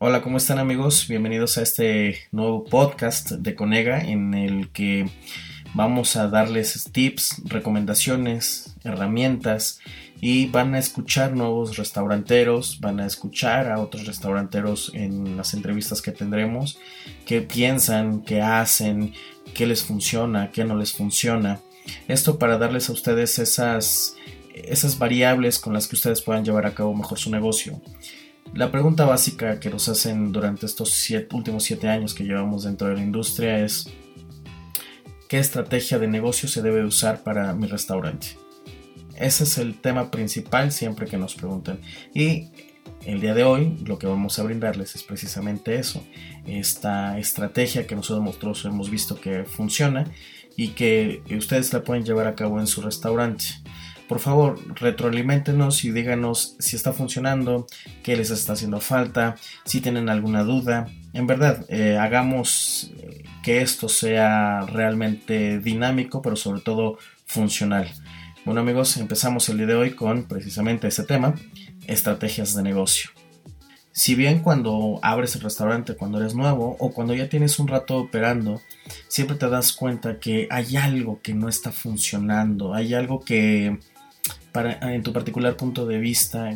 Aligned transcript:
Hola, 0.00 0.22
¿cómo 0.22 0.36
están 0.36 0.60
amigos? 0.60 1.08
Bienvenidos 1.08 1.58
a 1.58 1.62
este 1.62 2.28
nuevo 2.30 2.64
podcast 2.64 3.32
de 3.32 3.56
Conega 3.56 4.00
en 4.00 4.32
el 4.32 4.70
que 4.70 5.10
vamos 5.74 6.14
a 6.14 6.28
darles 6.28 6.88
tips, 6.92 7.42
recomendaciones, 7.46 8.76
herramientas 8.84 9.80
y 10.20 10.46
van 10.46 10.76
a 10.76 10.78
escuchar 10.78 11.34
nuevos 11.34 11.76
restauranteros, 11.76 12.78
van 12.78 13.00
a 13.00 13.06
escuchar 13.06 13.72
a 13.72 13.80
otros 13.80 14.06
restauranteros 14.06 14.92
en 14.94 15.36
las 15.36 15.52
entrevistas 15.52 16.00
que 16.00 16.12
tendremos, 16.12 16.78
qué 17.26 17.40
piensan, 17.40 18.22
qué 18.22 18.40
hacen, 18.40 19.14
qué 19.52 19.66
les 19.66 19.82
funciona, 19.82 20.52
qué 20.52 20.64
no 20.64 20.76
les 20.76 20.92
funciona. 20.92 21.58
Esto 22.06 22.38
para 22.38 22.56
darles 22.56 22.88
a 22.88 22.92
ustedes 22.92 23.40
esas, 23.40 24.14
esas 24.54 24.96
variables 24.96 25.58
con 25.58 25.72
las 25.72 25.88
que 25.88 25.96
ustedes 25.96 26.22
puedan 26.22 26.44
llevar 26.44 26.66
a 26.66 26.74
cabo 26.74 26.94
mejor 26.94 27.18
su 27.18 27.32
negocio. 27.32 27.82
La 28.58 28.72
pregunta 28.72 29.04
básica 29.04 29.60
que 29.60 29.70
nos 29.70 29.88
hacen 29.88 30.32
durante 30.32 30.66
estos 30.66 31.08
últimos 31.30 31.62
siete 31.62 31.86
años 31.86 32.12
que 32.12 32.24
llevamos 32.24 32.64
dentro 32.64 32.88
de 32.88 32.96
la 32.96 33.02
industria 33.02 33.64
es 33.64 33.88
¿qué 35.28 35.38
estrategia 35.38 36.00
de 36.00 36.08
negocio 36.08 36.48
se 36.48 36.60
debe 36.60 36.84
usar 36.84 37.22
para 37.22 37.52
mi 37.52 37.68
restaurante? 37.68 38.36
Ese 39.14 39.44
es 39.44 39.58
el 39.58 39.80
tema 39.80 40.10
principal 40.10 40.72
siempre 40.72 41.06
que 41.06 41.18
nos 41.18 41.36
preguntan. 41.36 41.78
Y 42.12 42.48
el 43.06 43.20
día 43.20 43.32
de 43.32 43.44
hoy 43.44 43.78
lo 43.86 43.96
que 43.96 44.08
vamos 44.08 44.40
a 44.40 44.42
brindarles 44.42 44.96
es 44.96 45.04
precisamente 45.04 45.76
eso, 45.76 46.04
esta 46.44 47.16
estrategia 47.16 47.86
que 47.86 47.94
nosotros 47.94 48.64
hemos 48.64 48.90
visto 48.90 49.20
que 49.20 49.44
funciona 49.44 50.10
y 50.56 50.70
que 50.70 51.22
ustedes 51.30 51.72
la 51.72 51.84
pueden 51.84 52.04
llevar 52.04 52.26
a 52.26 52.34
cabo 52.34 52.58
en 52.58 52.66
su 52.66 52.82
restaurante. 52.82 53.44
Por 54.08 54.20
favor, 54.20 54.58
retroalimentenos 54.74 55.84
y 55.84 55.90
díganos 55.90 56.56
si 56.58 56.76
está 56.76 56.94
funcionando, 56.94 57.66
qué 58.02 58.16
les 58.16 58.30
está 58.30 58.54
haciendo 58.54 58.80
falta, 58.80 59.36
si 59.66 59.82
tienen 59.82 60.08
alguna 60.08 60.44
duda. 60.44 60.88
En 61.12 61.26
verdad, 61.26 61.66
eh, 61.68 61.98
hagamos 61.98 62.90
eh, 62.96 63.24
que 63.42 63.60
esto 63.60 63.90
sea 63.90 64.62
realmente 64.62 65.58
dinámico, 65.58 66.22
pero 66.22 66.36
sobre 66.36 66.62
todo 66.62 66.96
funcional. 67.26 67.86
Bueno 68.46 68.62
amigos, 68.62 68.96
empezamos 68.96 69.46
el 69.50 69.58
día 69.58 69.66
de 69.66 69.74
hoy 69.74 69.90
con 69.90 70.24
precisamente 70.24 70.88
ese 70.88 71.04
tema, 71.04 71.34
estrategias 71.86 72.54
de 72.54 72.62
negocio. 72.62 73.10
Si 73.92 74.14
bien 74.14 74.38
cuando 74.38 75.00
abres 75.02 75.34
el 75.34 75.42
restaurante, 75.42 75.96
cuando 75.96 76.18
eres 76.18 76.34
nuevo 76.34 76.76
o 76.78 76.92
cuando 76.92 77.14
ya 77.14 77.28
tienes 77.28 77.58
un 77.58 77.68
rato 77.68 77.98
operando, 77.98 78.62
siempre 79.08 79.36
te 79.36 79.50
das 79.50 79.72
cuenta 79.72 80.18
que 80.18 80.46
hay 80.50 80.76
algo 80.76 81.20
que 81.20 81.34
no 81.34 81.48
está 81.48 81.72
funcionando, 81.72 82.72
hay 82.72 82.94
algo 82.94 83.20
que 83.20 83.78
en 84.54 85.02
tu 85.02 85.12
particular 85.12 85.56
punto 85.56 85.86
de 85.86 85.98
vista, 85.98 86.50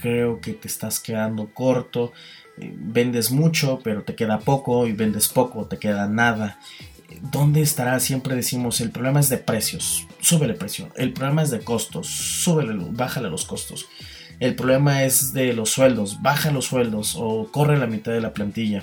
creo 0.00 0.40
que 0.40 0.52
te 0.52 0.68
estás 0.68 1.00
quedando 1.00 1.52
corto. 1.52 2.12
Eh, 2.58 2.72
vendes 2.74 3.30
mucho, 3.30 3.80
pero 3.82 4.02
te 4.02 4.14
queda 4.14 4.38
poco, 4.38 4.86
y 4.86 4.92
vendes 4.92 5.28
poco, 5.28 5.66
te 5.66 5.78
queda 5.78 6.08
nada. 6.08 6.58
¿Dónde 7.30 7.60
estará? 7.60 8.00
Siempre 8.00 8.34
decimos, 8.34 8.80
el 8.80 8.90
problema 8.90 9.20
es 9.20 9.28
de 9.28 9.38
precios, 9.38 10.06
súbele 10.20 10.54
precio. 10.54 10.88
El 10.96 11.12
problema 11.12 11.42
es 11.42 11.50
de 11.50 11.60
costos, 11.60 12.06
súbele, 12.06 12.74
bájale 12.90 13.28
los 13.28 13.44
costos. 13.44 13.86
El 14.40 14.56
problema 14.56 15.04
es 15.04 15.32
de 15.32 15.52
los 15.52 15.70
sueldos, 15.70 16.20
baja 16.20 16.50
los 16.50 16.64
sueldos 16.66 17.14
o 17.16 17.48
corre 17.52 17.78
la 17.78 17.86
mitad 17.86 18.12
de 18.12 18.20
la 18.20 18.32
plantilla. 18.32 18.82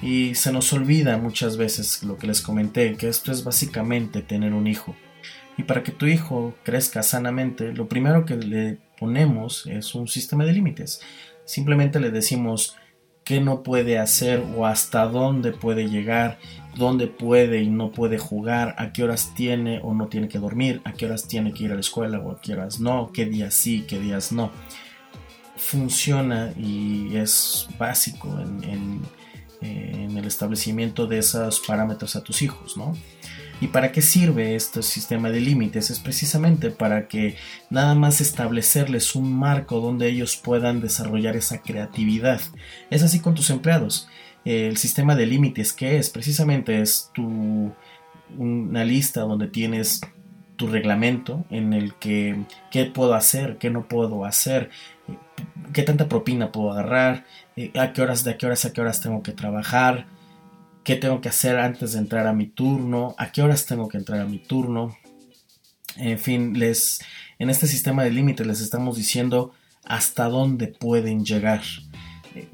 Y 0.00 0.34
se 0.34 0.52
nos 0.52 0.72
olvida 0.72 1.18
muchas 1.18 1.56
veces 1.56 2.02
lo 2.02 2.16
que 2.16 2.26
les 2.26 2.40
comenté, 2.40 2.96
que 2.96 3.08
esto 3.08 3.32
es 3.32 3.44
básicamente 3.44 4.22
tener 4.22 4.54
un 4.54 4.66
hijo. 4.66 4.96
Y 5.58 5.62
para 5.62 5.82
que 5.82 5.92
tu 5.92 6.06
hijo 6.06 6.54
crezca 6.64 7.02
sanamente, 7.02 7.72
lo 7.72 7.88
primero 7.88 8.24
que 8.24 8.36
le 8.36 8.78
ponemos 8.98 9.66
es 9.66 9.94
un 9.94 10.08
sistema 10.08 10.44
de 10.44 10.52
límites. 10.52 11.00
Simplemente 11.44 12.00
le 12.00 12.10
decimos 12.10 12.76
qué 13.24 13.40
no 13.40 13.62
puede 13.62 13.98
hacer 13.98 14.44
o 14.56 14.66
hasta 14.66 15.06
dónde 15.06 15.52
puede 15.52 15.88
llegar, 15.88 16.38
dónde 16.76 17.08
puede 17.08 17.62
y 17.62 17.68
no 17.68 17.90
puede 17.90 18.18
jugar, 18.18 18.74
a 18.78 18.92
qué 18.92 19.02
horas 19.02 19.32
tiene 19.34 19.80
o 19.82 19.94
no 19.94 20.06
tiene 20.06 20.28
que 20.28 20.38
dormir, 20.38 20.80
a 20.84 20.92
qué 20.92 21.06
horas 21.06 21.26
tiene 21.26 21.52
que 21.52 21.64
ir 21.64 21.72
a 21.72 21.74
la 21.74 21.80
escuela 21.80 22.20
o 22.20 22.30
a 22.30 22.40
qué 22.40 22.52
horas 22.52 22.78
no, 22.78 23.10
qué 23.12 23.26
días 23.26 23.54
sí, 23.54 23.84
qué 23.88 23.98
días 23.98 24.30
no. 24.30 24.52
Funciona 25.56 26.52
y 26.56 27.16
es 27.16 27.68
básico 27.78 28.28
en, 28.38 28.62
en, 28.62 29.02
en 29.60 30.16
el 30.16 30.24
establecimiento 30.26 31.06
de 31.06 31.18
esos 31.18 31.60
parámetros 31.60 32.14
a 32.14 32.22
tus 32.22 32.42
hijos, 32.42 32.76
¿no? 32.76 32.94
¿Y 33.60 33.68
para 33.68 33.90
qué 33.90 34.02
sirve 34.02 34.54
este 34.54 34.82
sistema 34.82 35.30
de 35.30 35.40
límites? 35.40 35.90
Es 35.90 35.98
precisamente 35.98 36.70
para 36.70 37.08
que 37.08 37.36
nada 37.70 37.94
más 37.94 38.20
establecerles 38.20 39.14
un 39.14 39.32
marco 39.32 39.80
donde 39.80 40.08
ellos 40.08 40.36
puedan 40.36 40.80
desarrollar 40.80 41.36
esa 41.36 41.62
creatividad. 41.62 42.40
Es 42.90 43.02
así 43.02 43.20
con 43.20 43.34
tus 43.34 43.48
empleados. 43.48 44.08
El 44.44 44.76
sistema 44.76 45.16
de 45.16 45.26
límites, 45.26 45.72
¿qué 45.72 45.96
es? 45.96 46.10
Precisamente 46.10 46.82
es 46.82 47.10
tu, 47.14 47.72
una 48.36 48.84
lista 48.84 49.22
donde 49.22 49.48
tienes 49.48 50.02
tu 50.56 50.66
reglamento 50.66 51.44
en 51.50 51.72
el 51.72 51.94
que 51.94 52.44
qué 52.70 52.84
puedo 52.84 53.14
hacer, 53.14 53.56
qué 53.58 53.70
no 53.70 53.88
puedo 53.88 54.24
hacer, 54.24 54.70
qué 55.72 55.82
tanta 55.82 56.08
propina 56.08 56.52
puedo 56.52 56.72
agarrar, 56.72 57.24
eh, 57.56 57.72
a 57.78 57.92
qué 57.92 58.02
horas, 58.02 58.24
de 58.24 58.36
qué 58.36 58.46
horas 58.46 58.64
a 58.64 58.72
qué 58.72 58.80
horas 58.80 59.00
tengo 59.00 59.22
que 59.22 59.32
trabajar, 59.32 60.06
qué 60.86 60.94
tengo 60.94 61.20
que 61.20 61.28
hacer 61.28 61.58
antes 61.58 61.92
de 61.92 61.98
entrar 61.98 62.28
a 62.28 62.32
mi 62.32 62.46
turno, 62.46 63.16
a 63.18 63.32
qué 63.32 63.42
horas 63.42 63.66
tengo 63.66 63.88
que 63.88 63.98
entrar 63.98 64.20
a 64.20 64.24
mi 64.24 64.38
turno. 64.38 64.96
En 65.96 66.16
fin, 66.16 66.56
les 66.56 67.00
en 67.40 67.50
este 67.50 67.66
sistema 67.66 68.04
de 68.04 68.12
límites 68.12 68.46
les 68.46 68.60
estamos 68.60 68.96
diciendo 68.96 69.52
hasta 69.84 70.28
dónde 70.28 70.68
pueden 70.68 71.24
llegar. 71.24 71.62
Eh, 72.36 72.46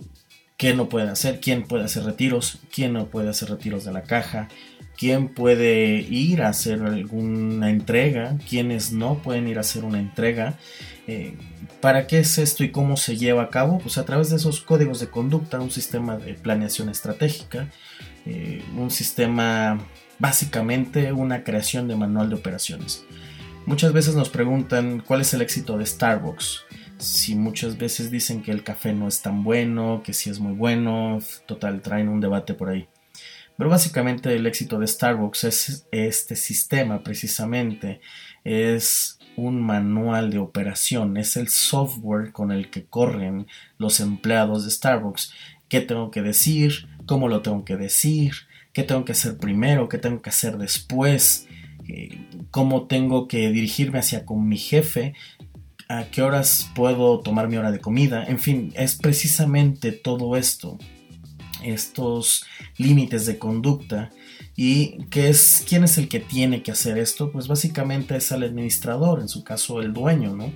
qué 0.56 0.72
no 0.72 0.88
pueden 0.88 1.10
hacer, 1.10 1.40
quién 1.40 1.64
puede 1.64 1.84
hacer 1.84 2.04
retiros, 2.04 2.58
quién 2.72 2.94
no 2.94 3.08
puede 3.08 3.28
hacer 3.28 3.50
retiros 3.50 3.84
de 3.84 3.92
la 3.92 4.04
caja, 4.04 4.48
quién 4.96 5.28
puede 5.28 5.96
ir 5.96 6.40
a 6.40 6.48
hacer 6.48 6.82
alguna 6.82 7.68
entrega, 7.68 8.38
quiénes 8.48 8.92
no 8.92 9.18
pueden 9.18 9.46
ir 9.46 9.58
a 9.58 9.60
hacer 9.60 9.84
una 9.84 9.98
entrega. 9.98 10.56
Eh, 11.06 11.36
¿Para 11.82 12.06
qué 12.06 12.20
es 12.20 12.38
esto 12.38 12.64
y 12.64 12.70
cómo 12.70 12.96
se 12.96 13.18
lleva 13.18 13.42
a 13.42 13.50
cabo? 13.50 13.78
Pues 13.78 13.98
a 13.98 14.06
través 14.06 14.30
de 14.30 14.36
esos 14.36 14.62
códigos 14.62 15.00
de 15.00 15.08
conducta, 15.08 15.60
un 15.60 15.70
sistema 15.70 16.16
de 16.16 16.32
planeación 16.32 16.88
estratégica, 16.88 17.68
eh, 18.26 18.62
un 18.76 18.90
sistema, 18.90 19.78
básicamente 20.18 21.12
una 21.12 21.44
creación 21.44 21.88
de 21.88 21.96
manual 21.96 22.28
de 22.28 22.36
operaciones. 22.36 23.04
Muchas 23.66 23.92
veces 23.92 24.14
nos 24.14 24.28
preguntan 24.28 25.00
cuál 25.06 25.20
es 25.20 25.32
el 25.34 25.42
éxito 25.42 25.78
de 25.78 25.86
Starbucks. 25.86 26.62
Si 26.98 27.34
muchas 27.34 27.78
veces 27.78 28.10
dicen 28.10 28.42
que 28.42 28.50
el 28.50 28.64
café 28.64 28.92
no 28.92 29.08
es 29.08 29.22
tan 29.22 29.44
bueno, 29.44 30.02
que 30.04 30.12
si 30.12 30.30
es 30.30 30.40
muy 30.40 30.52
bueno, 30.52 31.18
total, 31.46 31.80
traen 31.80 32.08
un 32.08 32.20
debate 32.20 32.54
por 32.54 32.70
ahí. 32.70 32.88
Pero 33.56 33.70
básicamente 33.70 34.34
el 34.34 34.46
éxito 34.46 34.78
de 34.78 34.86
Starbucks 34.86 35.44
es 35.44 35.86
este 35.92 36.36
sistema 36.36 37.02
precisamente, 37.02 38.00
es 38.44 39.18
un 39.36 39.62
manual 39.62 40.30
de 40.30 40.38
operación, 40.38 41.16
es 41.16 41.36
el 41.36 41.48
software 41.48 42.32
con 42.32 42.50
el 42.50 42.70
que 42.70 42.84
corren 42.84 43.46
los 43.78 44.00
empleados 44.00 44.64
de 44.64 44.70
Starbucks. 44.70 45.32
¿Qué 45.68 45.80
tengo 45.80 46.10
que 46.10 46.22
decir? 46.22 46.88
Cómo 47.06 47.28
lo 47.28 47.42
tengo 47.42 47.64
que 47.64 47.76
decir, 47.76 48.32
qué 48.72 48.82
tengo 48.82 49.04
que 49.04 49.12
hacer 49.12 49.36
primero, 49.38 49.88
qué 49.88 49.98
tengo 49.98 50.22
que 50.22 50.30
hacer 50.30 50.58
después, 50.58 51.46
eh, 51.88 52.18
cómo 52.50 52.86
tengo 52.86 53.28
que 53.28 53.50
dirigirme 53.50 53.98
hacia 53.98 54.24
con 54.24 54.48
mi 54.48 54.56
jefe, 54.56 55.14
a 55.88 56.04
qué 56.04 56.22
horas 56.22 56.70
puedo 56.74 57.20
tomar 57.20 57.48
mi 57.48 57.56
hora 57.56 57.70
de 57.70 57.80
comida, 57.80 58.24
en 58.24 58.38
fin, 58.38 58.72
es 58.76 58.94
precisamente 58.96 59.92
todo 59.92 60.36
esto, 60.36 60.78
estos 61.62 62.44
límites 62.78 63.26
de 63.26 63.38
conducta 63.38 64.10
y 64.56 64.96
es 65.14 65.64
quién 65.68 65.84
es 65.84 65.98
el 65.98 66.08
que 66.08 66.20
tiene 66.20 66.62
que 66.62 66.72
hacer 66.72 66.98
esto, 66.98 67.30
pues 67.30 67.48
básicamente 67.48 68.16
es 68.16 68.30
el 68.32 68.42
administrador, 68.42 69.20
en 69.20 69.28
su 69.28 69.44
caso 69.44 69.80
el 69.80 69.92
dueño, 69.92 70.34
¿no? 70.34 70.52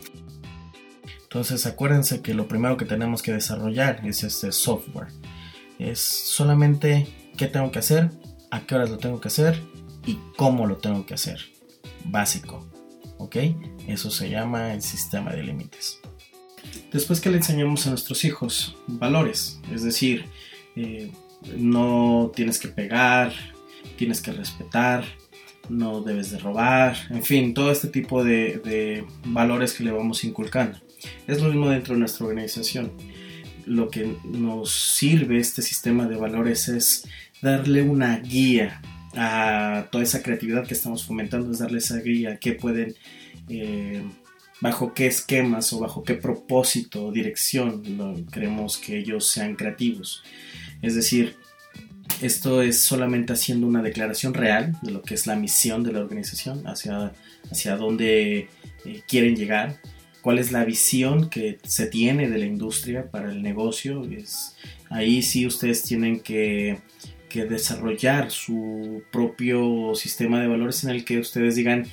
Entonces 1.23 1.67
acuérdense 1.67 2.23
que 2.23 2.35
lo 2.35 2.49
primero 2.49 2.77
que 2.77 2.85
tenemos 2.85 3.21
que 3.21 3.33
desarrollar 3.33 4.01
es 4.07 4.23
este 4.23 4.53
software. 4.53 5.09
Es 5.79 6.01
solamente 6.01 7.07
qué 7.37 7.47
tengo 7.47 7.71
que 7.71 7.79
hacer, 7.79 8.11
a 8.51 8.61
qué 8.61 8.75
horas 8.75 8.91
lo 8.91 8.99
tengo 8.99 9.21
que 9.21 9.29
hacer 9.29 9.61
y 10.07 10.19
cómo 10.37 10.67
lo 10.67 10.77
tengo 10.77 11.05
que 11.07 11.15
hacer. 11.15 11.41
Básico. 12.05 12.67
¿Ok? 13.19 13.37
Eso 13.87 14.11
se 14.11 14.31
llama 14.31 14.75
el 14.75 14.83
sistema 14.83 15.33
de 15.33 15.43
límites. 15.43 16.01
Después 16.93 17.21
que 17.21 17.31
le 17.31 17.39
enseñamos 17.39 17.87
a 17.87 17.91
nuestros 17.91 18.25
hijos 18.25 18.77
valores, 18.87 19.61
es 19.73 19.83
decir, 19.83 20.27
eh, 20.75 21.11
no 21.57 22.33
tienes 22.35 22.59
que 22.59 22.69
pegar, 22.69 23.33
tienes 23.97 24.21
que 24.21 24.33
respetar, 24.33 25.05
no 25.69 26.01
debes 26.01 26.31
de 26.31 26.39
robar, 26.39 26.97
en 27.11 27.23
fin, 27.23 27.55
todo 27.55 27.71
este 27.71 27.89
tipo 27.89 28.25
de, 28.25 28.61
de 28.65 29.05
valores 29.25 29.75
que 29.75 29.85
le 29.85 29.93
vamos 29.93 30.25
inculcando. 30.25 30.79
Es 31.27 31.41
lo 31.41 31.49
mismo 31.49 31.69
dentro 31.69 31.95
de 31.95 32.01
nuestra 32.01 32.27
organización 32.27 32.93
lo 33.67 33.89
que 33.89 34.17
nos 34.25 34.71
sirve 34.73 35.39
este 35.39 35.61
sistema 35.61 36.07
de 36.07 36.17
valores 36.17 36.69
es 36.69 37.07
darle 37.43 37.83
una 37.83 38.19
guía 38.19 38.81
a 39.15 39.89
toda 39.91 40.05
esa 40.05 40.23
creatividad 40.23 40.67
que 40.67 40.75
estamos 40.75 41.05
fomentando, 41.05 41.51
es 41.51 41.59
darle 41.59 41.79
esa 41.79 41.99
guía 41.99 42.39
que 42.39 42.53
pueden, 42.53 42.95
eh, 43.49 44.03
bajo 44.61 44.95
qué 44.95 45.07
esquemas 45.07 45.73
o 45.73 45.81
bajo 45.81 46.03
qué 46.03 46.15
propósito 46.15 47.07
o 47.07 47.13
dirección 47.13 48.27
queremos 48.33 48.79
que 48.79 48.99
ellos 48.99 49.29
sean 49.29 49.57
creativos. 49.57 50.23
Es 50.83 50.95
decir, 50.95 51.37
esto 52.23 52.63
es 52.63 52.83
solamente 52.83 53.33
haciendo 53.33 53.67
una 53.67 53.83
declaración 53.83 54.33
real 54.33 54.77
de 54.83 54.93
lo 54.93 55.03
que 55.03 55.15
es 55.15 55.27
la 55.27 55.37
misión 55.37 55.83
de 55.83 55.93
la 55.93 56.01
organización, 56.01 56.67
hacia, 56.67 57.13
hacia 57.51 57.77
dónde 57.77 58.49
eh, 58.85 59.03
quieren 59.09 59.37
llegar, 59.37 59.81
cuál 60.27 60.41
es 60.41 60.51
la 60.51 60.65
visión 60.65 61.31
que 61.31 61.61
se 61.63 61.87
tiene 61.87 62.29
de 62.29 62.39
la 62.39 62.47
industria 62.47 63.13
para 63.13 63.31
el 63.31 63.45
negocio. 63.45 64.03
Es, 64.11 64.57
ahí 64.91 65.23
sí 65.23 65.47
ustedes 65.47 65.85
tienen 65.85 66.19
que, 66.19 66.81
que 67.29 67.45
desarrollar 67.45 68.33
su 68.33 69.05
propio 69.13 69.95
sistema 69.95 70.41
de 70.41 70.49
valores 70.49 70.83
en 70.83 70.91
el 70.91 71.05
que 71.05 71.21
ustedes 71.21 71.55
digan 71.55 71.87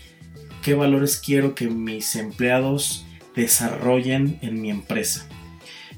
qué 0.63 0.74
valores 0.74 1.21
quiero 1.24 1.53
que 1.53 1.68
mis 1.68 2.15
empleados 2.15 3.06
desarrollen 3.35 4.39
en 4.41 4.59
mi 4.59 4.71
empresa. 4.71 5.29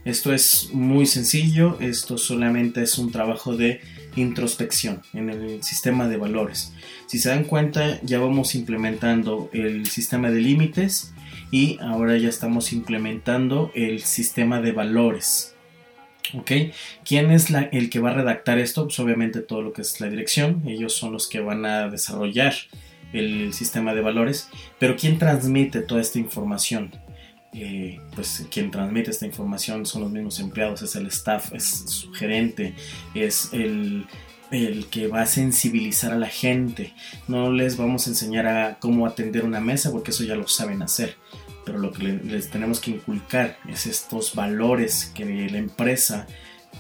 Esto 0.04 0.34
es 0.34 0.72
muy 0.74 1.06
sencillo, 1.06 1.80
esto 1.80 2.18
solamente 2.18 2.84
es 2.84 2.98
un 2.98 3.14
trabajo 3.14 3.56
de 3.56 3.80
introspección 4.18 5.04
en 5.14 5.30
el 5.30 5.64
sistema 5.64 6.10
de 6.10 6.18
valores. 6.18 6.74
Si 7.08 7.18
se 7.18 7.30
dan 7.30 7.46
cuenta, 7.46 8.02
ya 8.02 8.20
vamos 8.20 8.56
implementando 8.56 9.50
el 9.54 9.86
sistema 9.86 10.30
de 10.32 10.42
límites 10.42 11.14
y 11.52 11.78
ahora 11.82 12.18
ya 12.18 12.30
estamos 12.30 12.74
implementando 12.74 13.72
el 13.76 14.02
sistema 14.02 14.62
de 14.62 14.72
valores. 14.72 15.56
¿Ok? 16.34 16.52
¿Quién 17.04 17.32
es 17.32 17.48
el 17.72 17.90
que 17.90 18.00
va 18.00 18.12
a 18.12 18.14
redactar 18.16 18.58
esto? 18.58 18.86
Pues 18.86 19.00
obviamente 19.00 19.42
todo 19.42 19.62
lo 19.62 19.74
que 19.74 19.82
es 19.82 20.02
la 20.02 20.10
dirección. 20.10 20.64
Ellos 20.68 20.94
son 20.94 21.14
los 21.14 21.28
que 21.28 21.40
van 21.40 21.66
a 21.66 21.88
desarrollar 21.88 22.54
el 23.14 23.54
sistema 23.54 23.94
de 23.94 24.02
valores. 24.02 24.50
Pero 24.80 24.96
¿quién 24.96 25.20
transmite 25.20 25.82
toda 25.82 26.02
esta 26.02 26.20
información? 26.20 26.92
Eh, 27.54 28.02
pues 28.14 28.46
quien 28.52 28.70
transmite 28.70 29.12
esta 29.12 29.26
información 29.26 29.86
son 29.86 30.02
los 30.02 30.12
mismos 30.12 30.42
empleados, 30.42 30.82
es 30.82 30.96
el 30.98 31.08
staff, 31.08 31.54
es 31.54 31.86
su 31.88 32.12
gerente, 32.12 32.76
es 33.14 33.54
el, 33.54 34.06
el 34.56 34.88
que 34.88 35.08
va 35.08 35.22
a 35.22 35.26
sensibilizar 35.26 36.14
a 36.14 36.18
la 36.18 36.28
gente. 36.28 36.94
No 37.28 37.52
les 37.52 37.78
vamos 37.78 38.08
a 38.08 38.12
enseñar 38.12 38.48
a 38.48 38.80
cómo 38.80 39.06
atender 39.06 39.44
una 39.44 39.60
mesa 39.60 39.92
porque 39.92 40.12
eso 40.12 40.24
ya 40.24 40.36
lo 40.36 40.48
saben 40.48 40.82
hacer. 40.82 41.16
Pero 41.66 41.80
lo 41.80 41.92
que 41.92 42.04
les 42.04 42.50
tenemos 42.50 42.80
que 42.80 42.92
inculcar 42.92 43.58
es 43.68 43.86
estos 43.86 44.36
valores 44.36 45.12
que 45.16 45.26
la 45.50 45.58
empresa, 45.58 46.28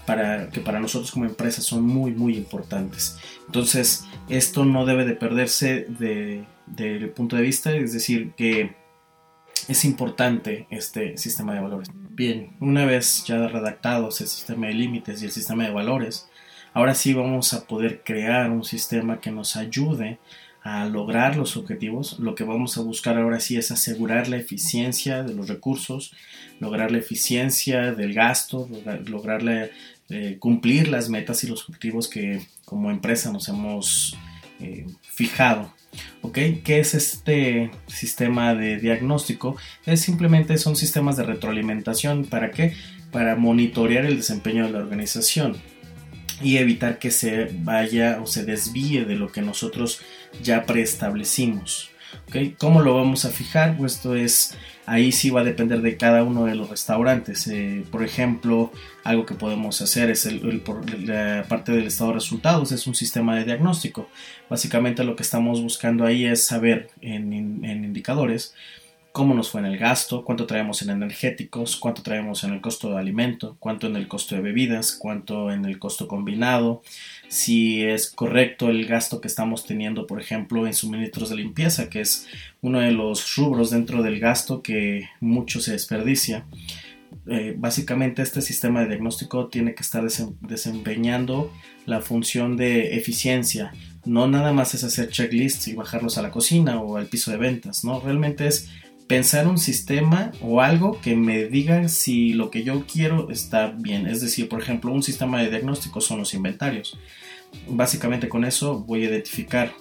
para, 0.05 0.49
que 0.49 0.61
para 0.61 0.79
nosotros 0.79 1.11
como 1.11 1.25
empresa 1.25 1.61
son 1.61 1.83
muy, 1.83 2.11
muy 2.11 2.37
importantes. 2.37 3.17
Entonces, 3.47 4.05
esto 4.29 4.63
no 4.63 4.85
debe 4.85 5.05
de 5.05 5.15
perderse 5.15 5.85
del 5.89 6.45
de, 6.67 7.07
punto 7.07 7.35
de 7.35 7.41
vista, 7.41 7.75
es 7.75 7.93
decir, 7.93 8.33
que 8.37 8.75
es 9.67 9.85
importante 9.85 10.67
este 10.69 11.17
sistema 11.17 11.53
de 11.53 11.61
valores. 11.61 11.89
Bien, 12.11 12.55
una 12.59 12.85
vez 12.85 13.25
ya 13.25 13.47
redactados 13.47 14.21
el 14.21 14.27
sistema 14.27 14.67
de 14.67 14.73
límites 14.73 15.21
y 15.21 15.25
el 15.25 15.31
sistema 15.31 15.63
de 15.63 15.71
valores, 15.71 16.29
ahora 16.75 16.93
sí 16.93 17.13
vamos 17.13 17.53
a 17.53 17.65
poder 17.65 18.03
crear 18.03 18.51
un 18.51 18.63
sistema 18.63 19.19
que 19.19 19.31
nos 19.31 19.55
ayude 19.55 20.19
a 20.61 20.85
lograr 20.85 21.37
los 21.37 21.57
objetivos. 21.57 22.19
Lo 22.19 22.35
que 22.35 22.43
vamos 22.43 22.77
a 22.77 22.81
buscar 22.81 23.17
ahora 23.17 23.39
sí 23.39 23.57
es 23.57 23.71
asegurar 23.71 24.27
la 24.27 24.37
eficiencia 24.37 25.23
de 25.23 25.33
los 25.33 25.47
recursos, 25.47 26.13
lograr 26.59 26.91
la 26.91 26.97
eficiencia 26.97 27.93
del 27.93 28.13
gasto, 28.13 28.69
lograr, 29.07 29.71
eh, 30.09 30.37
cumplir 30.37 30.89
las 30.89 31.09
metas 31.09 31.43
y 31.43 31.47
los 31.47 31.67
objetivos 31.67 32.07
que 32.07 32.45
como 32.65 32.91
empresa 32.91 33.31
nos 33.31 33.47
hemos 33.49 34.15
eh, 34.59 34.85
fijado 35.01 35.73
¿Ok? 36.21 36.37
¿Qué 36.63 36.79
es 36.79 36.93
este 36.93 37.71
sistema 37.87 38.53
de 38.53 38.77
diagnóstico? 38.77 39.55
Es 39.85 40.01
simplemente 40.01 40.57
son 40.57 40.75
sistemas 40.75 41.15
de 41.15 41.23
retroalimentación. 41.23 42.25
¿Para 42.25 42.51
qué? 42.51 42.73
Para 43.11 43.35
monitorear 43.35 44.05
el 44.05 44.17
desempeño 44.17 44.65
de 44.65 44.71
la 44.71 44.79
organización 44.79 45.55
y 46.41 46.57
evitar 46.57 46.99
que 46.99 47.11
se 47.11 47.49
vaya 47.59 48.19
o 48.21 48.27
se 48.27 48.43
desvíe 48.43 49.05
de 49.05 49.15
lo 49.15 49.31
que 49.31 49.41
nosotros 49.41 50.01
ya 50.41 50.65
preestablecimos. 50.65 51.91
¿Cómo 52.57 52.81
lo 52.81 52.95
vamos 52.95 53.25
a 53.25 53.29
fijar? 53.29 53.77
Pues 53.77 53.95
esto 53.95 54.15
es, 54.15 54.55
ahí 54.85 55.11
sí 55.11 55.29
va 55.29 55.41
a 55.41 55.43
depender 55.43 55.81
de 55.81 55.97
cada 55.97 56.23
uno 56.23 56.45
de 56.45 56.55
los 56.55 56.69
restaurantes. 56.69 57.47
Eh, 57.47 57.83
por 57.91 58.03
ejemplo, 58.03 58.71
algo 59.03 59.25
que 59.25 59.35
podemos 59.35 59.81
hacer 59.81 60.09
es 60.09 60.25
el, 60.25 60.63
la 61.05 61.45
parte 61.47 61.71
del 61.71 61.87
estado 61.87 62.11
de 62.11 62.15
resultados, 62.15 62.71
es 62.71 62.87
un 62.87 62.95
sistema 62.95 63.35
de 63.35 63.45
diagnóstico. 63.45 64.09
Básicamente 64.49 65.03
lo 65.03 65.15
que 65.15 65.23
estamos 65.23 65.61
buscando 65.61 66.05
ahí 66.05 66.25
es 66.25 66.45
saber 66.45 66.89
en 67.01 67.33
indicadores 67.33 68.53
cómo 69.15 69.33
nos 69.33 69.49
fue 69.49 69.61
en 69.61 69.67
el 69.67 69.77
gasto, 69.77 70.25
cuánto 70.25 70.45
traemos 70.45 70.81
en 70.81 70.89
energéticos, 70.89 71.77
cuánto 71.77 72.03
traemos 72.03 72.43
en 72.43 72.51
el 72.51 72.59
costo 72.59 72.89
de 72.89 72.97
alimento, 72.97 73.55
cuánto 73.59 73.87
en 73.87 73.95
el 73.95 74.09
costo 74.09 74.35
de 74.35 74.41
bebidas, 74.41 74.91
cuánto 74.91 75.53
en 75.53 75.63
el 75.63 75.79
costo 75.79 76.09
combinado, 76.09 76.81
si 77.29 77.81
es 77.81 78.11
correcto 78.11 78.69
el 78.69 78.85
gasto 78.85 79.21
que 79.21 79.29
estamos 79.29 79.65
teniendo, 79.65 80.05
por 80.05 80.19
ejemplo, 80.19 80.67
en 80.67 80.73
suministros 80.73 81.29
de 81.29 81.37
limpieza, 81.37 81.89
que 81.89 82.01
es 82.01 82.27
uno 82.59 82.81
de 82.81 82.91
los 82.91 83.37
rubros 83.37 83.69
dentro 83.69 84.03
del 84.03 84.19
gasto 84.19 84.61
que 84.61 85.07
mucho 85.21 85.61
se 85.61 85.71
desperdicia. 85.71 86.45
Eh, 87.27 87.55
básicamente 87.57 88.21
este 88.21 88.41
sistema 88.41 88.81
de 88.81 88.87
diagnóstico 88.87 89.47
tiene 89.47 89.75
que 89.75 89.81
estar 89.81 90.05
desempeñando 90.41 91.53
la 91.85 92.01
función 92.01 92.57
de 92.57 92.97
eficiencia. 92.97 93.71
No 94.03 94.27
nada 94.27 94.51
más 94.51 94.73
es 94.73 94.83
hacer 94.83 95.09
checklists 95.09 95.69
y 95.69 95.73
bajarlos 95.73 96.17
a 96.17 96.21
la 96.21 96.31
cocina 96.31 96.81
o 96.81 96.97
al 96.97 97.07
piso 97.07 97.31
de 97.31 97.37
ventas, 97.37 97.85
¿no? 97.85 98.01
Realmente 98.01 98.45
es 98.45 98.69
pensar 99.07 99.47
un 99.47 99.57
sistema 99.57 100.31
o 100.41 100.61
algo 100.61 100.99
que 100.99 101.15
me 101.15 101.45
diga 101.45 101.87
si 101.89 102.33
lo 102.33 102.49
que 102.49 102.63
yo 102.63 102.85
quiero 102.91 103.29
está 103.29 103.67
bien. 103.67 104.07
Es 104.07 104.21
decir, 104.21 104.49
por 104.49 104.61
ejemplo, 104.61 104.91
un 104.91 105.03
sistema 105.03 105.41
de 105.41 105.49
diagnóstico 105.49 106.01
son 106.01 106.19
los 106.19 106.33
inventarios. 106.33 106.97
Básicamente 107.67 108.27
con 108.27 108.43
eso 108.43 108.79
voy 108.79 109.03
a 109.03 109.09
identificar 109.09 109.73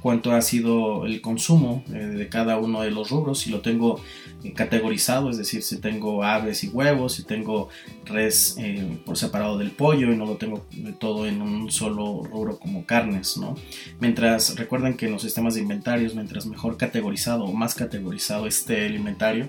cuánto 0.00 0.32
ha 0.32 0.42
sido 0.42 1.06
el 1.06 1.20
consumo 1.20 1.84
eh, 1.92 1.98
de 1.98 2.28
cada 2.28 2.58
uno 2.58 2.82
de 2.82 2.90
los 2.90 3.10
rubros, 3.10 3.40
si 3.40 3.50
lo 3.50 3.60
tengo 3.60 4.00
eh, 4.44 4.52
categorizado, 4.52 5.30
es 5.30 5.38
decir, 5.38 5.62
si 5.62 5.80
tengo 5.80 6.22
aves 6.22 6.64
y 6.64 6.68
huevos, 6.68 7.14
si 7.14 7.24
tengo 7.24 7.68
res 8.04 8.56
eh, 8.58 8.98
por 9.04 9.16
separado 9.16 9.58
del 9.58 9.70
pollo 9.70 10.12
y 10.12 10.16
no 10.16 10.26
lo 10.26 10.36
tengo 10.36 10.66
todo 10.98 11.26
en 11.26 11.42
un 11.42 11.70
solo 11.70 12.22
rubro 12.24 12.58
como 12.58 12.84
carnes, 12.84 13.36
¿no? 13.36 13.54
Mientras 14.00 14.56
recuerden 14.56 14.96
que 14.96 15.06
en 15.06 15.12
los 15.12 15.22
sistemas 15.22 15.54
de 15.54 15.60
inventarios, 15.60 16.14
mientras 16.14 16.46
mejor 16.46 16.76
categorizado 16.76 17.44
o 17.44 17.52
más 17.52 17.74
categorizado 17.74 18.46
esté 18.46 18.86
el 18.86 18.96
inventario, 18.96 19.48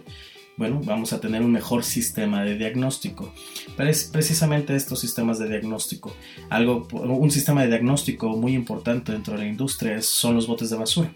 bueno, 0.60 0.82
vamos 0.84 1.14
a 1.14 1.22
tener 1.22 1.42
un 1.42 1.54
mejor 1.54 1.86
sistema 1.86 2.44
de 2.44 2.58
diagnóstico. 2.58 3.34
Pero 3.78 3.90
es 3.90 4.04
precisamente 4.04 4.76
estos 4.76 5.00
sistemas 5.00 5.40
de 5.40 5.48
diagnóstico. 5.48 6.14
Algo, 6.50 6.86
un 6.92 7.32
sistema 7.32 7.62
de 7.62 7.70
diagnóstico 7.70 8.36
muy 8.36 8.56
importante 8.56 9.14
dentro 9.14 9.36
de 9.36 9.40
la 9.40 9.48
industria 9.48 10.02
son 10.02 10.36
los 10.36 10.48
botes 10.48 10.70
de 10.70 10.76
basura. 10.76 11.14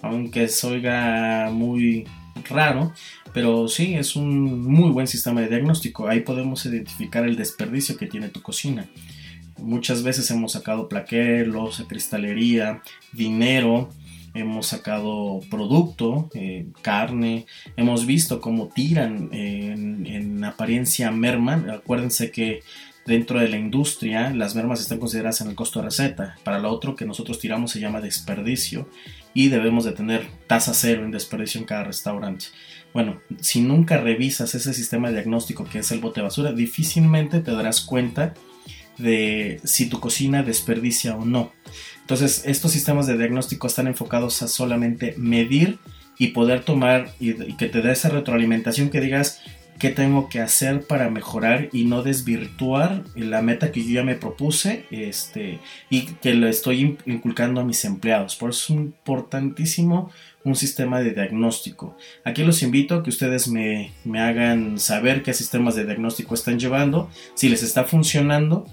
Aunque 0.00 0.46
se 0.46 0.64
oiga 0.68 1.50
muy 1.52 2.06
raro, 2.48 2.92
pero 3.32 3.66
sí 3.66 3.94
es 3.94 4.14
un 4.14 4.62
muy 4.62 4.90
buen 4.90 5.08
sistema 5.08 5.40
de 5.40 5.48
diagnóstico. 5.48 6.06
Ahí 6.06 6.20
podemos 6.20 6.64
identificar 6.64 7.24
el 7.24 7.34
desperdicio 7.34 7.96
que 7.96 8.06
tiene 8.06 8.28
tu 8.28 8.42
cocina. 8.42 8.86
Muchas 9.56 10.04
veces 10.04 10.30
hemos 10.30 10.52
sacado 10.52 10.88
plaqué, 10.88 11.44
losa, 11.44 11.84
cristalería, 11.88 12.80
dinero 13.12 13.90
hemos 14.38 14.66
sacado 14.66 15.40
producto, 15.50 16.30
eh, 16.34 16.66
carne, 16.82 17.46
hemos 17.76 18.06
visto 18.06 18.40
cómo 18.40 18.68
tiran 18.68 19.30
en, 19.32 20.44
apariencia 20.44 21.10
merman. 21.10 21.68
Acuérdense 21.70 22.30
que 22.30 22.62
dentro 23.06 23.40
de 23.40 23.48
la 23.48 23.56
industria 23.56 24.30
las 24.30 24.54
mermas 24.54 24.80
están 24.80 24.98
consideradas 24.98 25.40
en 25.40 25.48
el 25.48 25.54
costo 25.54 25.80
de 25.80 25.86
receta. 25.86 26.36
Para 26.44 26.58
lo 26.58 26.70
otro 26.70 26.96
que 26.96 27.04
nosotros 27.04 27.38
tiramos 27.38 27.72
se 27.72 27.80
llama 27.80 28.00
desperdicio 28.00 28.88
y 29.34 29.48
debemos 29.48 29.84
de 29.84 29.92
tener 29.92 30.26
tasa 30.46 30.74
cero 30.74 31.04
en 31.04 31.10
desperdicio 31.10 31.60
en 31.60 31.66
cada 31.66 31.84
restaurante. 31.84 32.46
Bueno, 32.94 33.20
si 33.40 33.60
nunca 33.60 33.98
revisas 33.98 34.54
ese 34.54 34.72
sistema 34.72 35.08
de 35.08 35.14
diagnóstico 35.14 35.64
que 35.64 35.80
es 35.80 35.90
el 35.90 36.00
bote 36.00 36.20
de 36.20 36.24
basura, 36.24 36.52
difícilmente 36.52 37.40
te 37.40 37.52
darás 37.52 37.80
cuenta 37.80 38.34
de 38.98 39.60
si 39.64 39.88
tu 39.88 40.00
cocina 40.00 40.42
desperdicia 40.42 41.16
o 41.16 41.24
no. 41.24 41.52
Entonces, 42.08 42.44
estos 42.46 42.72
sistemas 42.72 43.06
de 43.06 43.18
diagnóstico 43.18 43.66
están 43.66 43.86
enfocados 43.86 44.40
a 44.40 44.48
solamente 44.48 45.14
medir 45.18 45.78
y 46.16 46.28
poder 46.28 46.64
tomar 46.64 47.12
y, 47.20 47.34
que 47.34 47.68
te 47.68 47.82
dé 47.82 47.92
esa 47.92 48.08
retroalimentación 48.08 48.88
que 48.88 49.02
digas 49.02 49.42
qué 49.78 49.90
tengo 49.90 50.30
que 50.30 50.40
hacer 50.40 50.86
para 50.86 51.10
mejorar 51.10 51.68
y 51.70 51.84
no 51.84 52.02
desvirtuar 52.02 53.04
la 53.14 53.42
meta 53.42 53.72
que 53.72 53.84
yo 53.84 53.90
ya 53.90 54.04
me 54.04 54.14
propuse 54.14 54.86
este, 54.90 55.58
y 55.90 56.06
que 56.06 56.32
lo 56.32 56.48
estoy 56.48 56.96
inculcando 57.04 57.60
a 57.60 57.64
mis 57.64 57.84
empleados. 57.84 58.36
Por 58.36 58.50
eso 58.50 58.72
es 58.72 58.80
importantísimo 58.80 60.10
un 60.44 60.56
sistema 60.56 61.02
de 61.02 61.10
diagnóstico. 61.10 61.94
Aquí 62.24 62.42
los 62.42 62.62
invito 62.62 62.94
a 62.94 63.02
que 63.02 63.10
ustedes 63.10 63.48
me, 63.48 63.92
me 64.06 64.20
hagan 64.20 64.78
saber 64.78 65.22
qué 65.22 65.34
sistemas 65.34 65.74
de 65.74 65.84
diagnóstico 65.84 66.34
están 66.34 66.58
llevando, 66.58 67.10
si 67.34 67.50
les 67.50 67.62
está 67.62 67.84
funcionando 67.84 68.66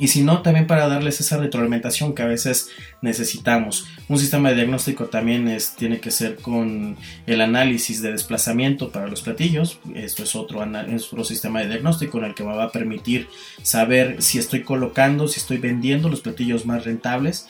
y 0.00 0.08
si 0.08 0.22
no, 0.22 0.40
también 0.40 0.66
para 0.66 0.88
darles 0.88 1.20
esa 1.20 1.36
retroalimentación 1.36 2.14
que 2.14 2.22
a 2.22 2.26
veces 2.26 2.70
necesitamos. 3.02 3.86
Un 4.08 4.18
sistema 4.18 4.48
de 4.48 4.54
diagnóstico 4.54 5.04
también 5.06 5.46
es, 5.46 5.76
tiene 5.76 6.00
que 6.00 6.10
ser 6.10 6.36
con 6.36 6.96
el 7.26 7.40
análisis 7.42 8.00
de 8.00 8.10
desplazamiento 8.10 8.90
para 8.90 9.08
los 9.08 9.20
platillos. 9.20 9.78
Esto 9.94 10.22
es 10.22 10.34
otro, 10.34 10.64
es 10.64 11.12
otro 11.12 11.22
sistema 11.24 11.60
de 11.60 11.68
diagnóstico 11.68 12.16
en 12.16 12.24
el 12.24 12.34
que 12.34 12.44
me 12.44 12.54
va 12.54 12.64
a 12.64 12.72
permitir 12.72 13.28
saber 13.62 14.22
si 14.22 14.38
estoy 14.38 14.62
colocando, 14.62 15.28
si 15.28 15.38
estoy 15.38 15.58
vendiendo 15.58 16.08
los 16.08 16.22
platillos 16.22 16.64
más 16.64 16.84
rentables, 16.86 17.46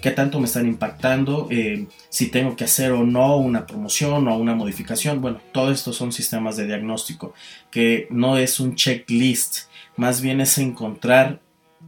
qué 0.00 0.10
tanto 0.10 0.40
me 0.40 0.46
están 0.46 0.66
impactando, 0.66 1.46
eh, 1.52 1.86
si 2.08 2.26
tengo 2.26 2.56
que 2.56 2.64
hacer 2.64 2.90
o 2.90 3.04
no 3.04 3.36
una 3.36 3.64
promoción 3.64 4.26
o 4.26 4.36
una 4.36 4.56
modificación. 4.56 5.20
Bueno, 5.20 5.40
todo 5.52 5.70
esto 5.70 5.92
son 5.92 6.10
sistemas 6.10 6.56
de 6.56 6.66
diagnóstico 6.66 7.32
que 7.70 8.08
no 8.10 8.38
es 8.38 8.58
un 8.58 8.74
checklist, 8.74 9.68
más 9.96 10.20
bien 10.20 10.40
es 10.40 10.58
encontrar 10.58 11.40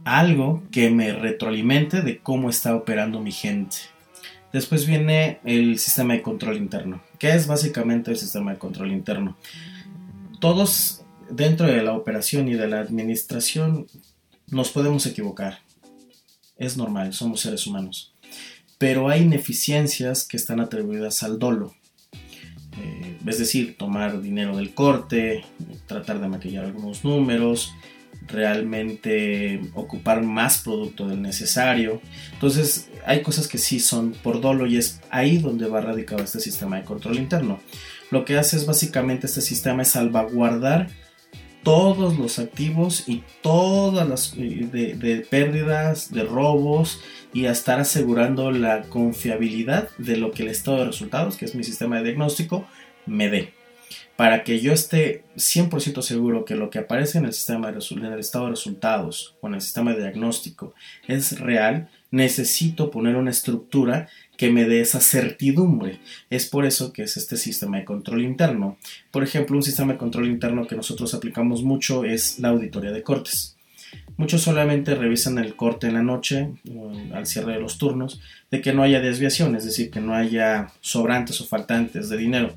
algo 0.05 0.63
que 0.71 0.89
me 0.91 1.11
retroalimente 1.11 2.01
de 2.01 2.19
cómo 2.19 2.49
está 2.49 2.75
operando 2.75 3.19
mi 3.19 3.31
gente. 3.31 3.77
Después 4.53 4.85
viene 4.85 5.39
el 5.43 5.79
sistema 5.79 6.13
de 6.13 6.21
control 6.21 6.55
interno. 6.57 7.01
¿Qué 7.19 7.33
es 7.33 7.47
básicamente 7.47 8.11
el 8.11 8.17
sistema 8.17 8.53
de 8.53 8.59
control 8.59 8.91
interno? 8.91 9.35
Todos 10.39 11.03
dentro 11.29 11.65
de 11.65 11.83
la 11.83 11.93
operación 11.93 12.47
y 12.47 12.53
de 12.53 12.67
la 12.67 12.79
administración 12.79 13.87
nos 14.47 14.69
podemos 14.69 15.05
equivocar. 15.07 15.59
Es 16.55 16.77
normal, 16.77 17.11
somos 17.13 17.41
seres 17.41 17.65
humanos. 17.67 18.13
Pero 18.77 19.09
hay 19.09 19.23
ineficiencias 19.23 20.25
que 20.27 20.37
están 20.37 20.59
atribuidas 20.59 21.23
al 21.23 21.39
dolo. 21.39 21.73
Eh, 22.77 23.17
es 23.25 23.39
decir, 23.39 23.75
tomar 23.77 24.21
dinero 24.21 24.55
del 24.55 24.73
corte, 24.73 25.43
tratar 25.87 26.21
de 26.21 26.27
maquillar 26.27 26.65
algunos 26.65 27.03
números, 27.03 27.73
realmente 28.27 29.61
ocupar 29.73 30.23
más 30.23 30.59
producto 30.59 31.07
del 31.07 31.21
necesario. 31.21 32.01
Entonces 32.33 32.89
hay 33.05 33.21
cosas 33.21 33.47
que 33.47 33.57
sí 33.57 33.79
son 33.79 34.11
por 34.11 34.41
dolo 34.41 34.65
y 34.65 34.77
es 34.77 35.01
ahí 35.09 35.37
donde 35.37 35.67
va 35.67 35.81
radicado 35.81 36.23
este 36.23 36.39
sistema 36.39 36.77
de 36.77 36.83
control 36.83 37.17
interno. 37.17 37.59
Lo 38.11 38.25
que 38.25 38.37
hace 38.37 38.57
es 38.57 38.65
básicamente 38.65 39.27
este 39.27 39.41
sistema 39.41 39.81
es 39.81 39.89
salvaguardar 39.89 40.89
todos 41.63 42.19
los 42.19 42.37
activos 42.37 43.05
y 43.07 43.23
todas 43.41 44.07
las 44.07 44.37
de, 44.37 44.95
de 44.95 45.25
pérdidas, 45.27 46.11
de 46.11 46.23
robos 46.23 47.01
y 47.33 47.47
a 47.47 47.51
estar 47.51 47.79
asegurando 47.79 48.51
la 48.51 48.83
confiabilidad 48.83 49.89
de 49.97 50.17
lo 50.17 50.31
que 50.31 50.43
el 50.43 50.49
estado 50.49 50.77
de 50.77 50.85
resultados, 50.85 51.37
que 51.37 51.45
es 51.45 51.55
mi 51.55 51.63
sistema 51.63 51.97
de 51.97 52.03
diagnóstico, 52.03 52.67
me 53.07 53.29
dé 53.29 53.54
para 54.15 54.43
que 54.43 54.59
yo 54.61 54.71
esté 54.71 55.23
100% 55.35 56.01
seguro 56.01 56.45
que 56.45 56.55
lo 56.55 56.69
que 56.69 56.79
aparece 56.79 57.17
en 57.17 57.25
el 57.25 57.33
sistema 57.33 57.71
de 57.71 57.83
en 57.91 58.05
el 58.05 58.19
estado 58.19 58.45
de 58.45 58.51
resultados 58.51 59.35
o 59.41 59.47
en 59.47 59.55
el 59.55 59.61
sistema 59.61 59.93
de 59.93 60.01
diagnóstico 60.01 60.73
es 61.07 61.39
real, 61.39 61.89
necesito 62.11 62.91
poner 62.91 63.17
una 63.17 63.31
estructura 63.31 64.07
que 64.37 64.49
me 64.49 64.65
dé 64.65 64.79
esa 64.79 65.01
certidumbre. 65.01 65.99
Es 66.29 66.45
por 66.45 66.65
eso 66.65 66.93
que 66.93 67.03
es 67.03 67.17
este 67.17 67.35
sistema 67.35 67.77
de 67.77 67.85
control 67.85 68.23
interno. 68.23 68.77
Por 69.11 69.23
ejemplo, 69.23 69.57
un 69.57 69.63
sistema 69.63 69.93
de 69.93 69.99
control 69.99 70.27
interno 70.27 70.67
que 70.67 70.75
nosotros 70.75 71.13
aplicamos 71.13 71.63
mucho 71.63 72.05
es 72.05 72.39
la 72.39 72.49
auditoría 72.49 72.91
de 72.91 73.03
cortes. 73.03 73.57
Muchos 74.17 74.41
solamente 74.41 74.95
revisan 74.95 75.37
el 75.39 75.55
corte 75.57 75.87
en 75.87 75.93
la 75.93 76.03
noche, 76.03 76.51
al 77.13 77.27
cierre 77.27 77.53
de 77.53 77.59
los 77.59 77.77
turnos, 77.77 78.21
de 78.49 78.61
que 78.61 78.73
no 78.73 78.83
haya 78.83 79.01
desviación, 79.01 79.55
es 79.55 79.65
decir, 79.65 79.91
que 79.91 79.99
no 79.99 80.13
haya 80.13 80.67
sobrantes 80.79 81.41
o 81.41 81.45
faltantes 81.45 82.07
de 82.07 82.17
dinero 82.17 82.55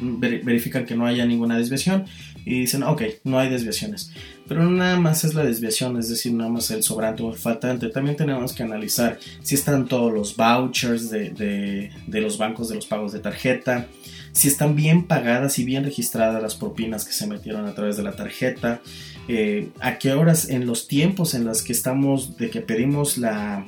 verifican 0.00 0.86
que 0.86 0.94
no 0.94 1.06
haya 1.06 1.26
ninguna 1.26 1.56
desviación 1.56 2.04
y 2.44 2.60
dicen, 2.60 2.82
ok, 2.82 3.02
no 3.24 3.38
hay 3.38 3.50
desviaciones. 3.50 4.12
Pero 4.46 4.68
nada 4.70 4.98
más 4.98 5.24
es 5.24 5.34
la 5.34 5.44
desviación, 5.44 5.98
es 5.98 6.08
decir, 6.08 6.32
nada 6.32 6.48
más 6.48 6.70
el 6.70 6.82
sobrante 6.82 7.22
o 7.22 7.30
el 7.30 7.36
faltante. 7.36 7.88
También 7.90 8.16
tenemos 8.16 8.54
que 8.54 8.62
analizar 8.62 9.18
si 9.42 9.54
están 9.54 9.86
todos 9.86 10.12
los 10.12 10.36
vouchers 10.36 11.10
de, 11.10 11.90
los 12.06 12.38
bancos 12.38 12.68
de 12.70 12.76
los 12.76 12.86
pagos 12.86 13.12
de 13.12 13.18
tarjeta, 13.18 13.86
si 14.32 14.48
están 14.48 14.76
bien 14.76 15.04
pagadas 15.04 15.58
y 15.58 15.64
bien 15.64 15.84
registradas 15.84 16.42
las 16.42 16.54
propinas 16.54 17.04
que 17.04 17.12
se 17.12 17.26
metieron 17.26 17.66
a 17.66 17.74
través 17.74 17.96
de 17.96 18.04
la 18.04 18.12
tarjeta, 18.12 18.80
eh, 19.26 19.68
a 19.80 19.98
qué 19.98 20.12
horas 20.12 20.48
en 20.48 20.66
los 20.66 20.88
tiempos 20.88 21.34
en 21.34 21.44
los 21.44 21.62
que 21.62 21.72
estamos, 21.72 22.38
de 22.38 22.48
que 22.48 22.62
pedimos 22.62 23.18
la, 23.18 23.66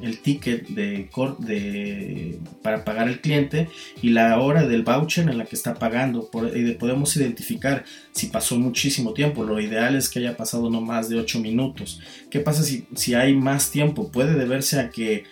el 0.00 0.20
ticket 0.20 0.68
de, 0.68 2.38
para 2.62 2.84
pagar 2.84 3.08
el 3.08 3.20
cliente 3.20 3.68
y 4.02 4.10
la 4.10 4.38
hora 4.40 4.66
del 4.66 4.82
voucher 4.82 5.28
en 5.28 5.38
la 5.38 5.44
que 5.44 5.56
está 5.56 5.74
pagando. 5.74 6.30
y 6.54 6.72
podemos 6.72 7.16
identificar 7.16 7.84
si 8.12 8.26
pasó 8.26 8.58
muchísimo 8.58 9.12
tiempo. 9.12 9.44
Lo 9.44 9.60
ideal 9.60 9.96
es 9.96 10.08
que 10.08 10.20
haya 10.20 10.36
pasado 10.36 10.70
no 10.70 10.80
más 10.80 11.08
de 11.08 11.18
8 11.18 11.40
minutos. 11.40 12.00
¿Qué 12.30 12.40
pasa 12.40 12.62
si, 12.62 12.86
si 12.94 13.14
hay 13.14 13.34
más 13.34 13.70
tiempo? 13.70 14.10
Puede 14.10 14.34
deberse 14.34 14.80
a 14.80 14.90
que 14.90 15.24